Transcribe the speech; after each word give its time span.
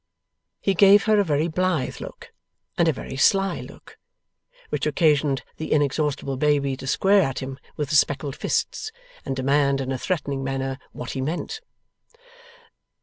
He 0.59 0.73
gave 0.73 1.03
her 1.03 1.19
a 1.19 1.23
very 1.23 1.47
blithe 1.47 2.01
look, 2.01 2.31
and 2.75 2.87
a 2.87 2.91
very 2.91 3.15
sly 3.15 3.59
look. 3.61 3.99
Which 4.69 4.87
occasioned 4.87 5.43
the 5.57 5.71
inexhaustible 5.71 6.37
baby 6.37 6.75
to 6.77 6.87
square 6.87 7.21
at 7.21 7.37
him 7.37 7.59
with 7.77 7.89
the 7.91 7.95
speckled 7.95 8.35
fists, 8.35 8.91
and 9.25 9.35
demand 9.35 9.79
in 9.79 9.91
a 9.91 9.99
threatening 9.99 10.43
manner 10.43 10.79
what 10.91 11.11
he 11.11 11.21
meant? 11.21 11.61